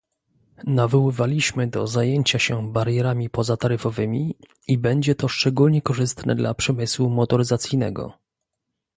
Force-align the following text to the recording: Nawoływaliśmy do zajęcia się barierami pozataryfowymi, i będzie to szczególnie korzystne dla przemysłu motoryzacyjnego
Nawoływaliśmy 0.63 1.67
do 1.67 1.87
zajęcia 1.87 2.39
się 2.39 2.71
barierami 2.73 3.29
pozataryfowymi, 3.29 4.35
i 4.67 4.77
będzie 4.77 5.15
to 5.15 5.27
szczególnie 5.27 5.81
korzystne 5.81 6.35
dla 6.35 6.53
przemysłu 6.53 7.09
motoryzacyjnego 7.09 8.13